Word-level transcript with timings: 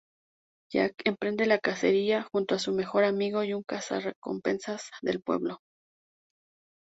Jack 0.73 0.93
emprende 1.05 1.45
la 1.45 1.59
cacería 1.59 2.27
junto 2.31 2.55
a 2.55 2.57
su 2.57 2.73
mejor 2.73 3.03
amigo 3.03 3.43
y 3.43 3.53
un 3.53 3.61
cazarrecompensas 3.61 4.89
del 5.03 5.21
pueblo. 5.21 5.59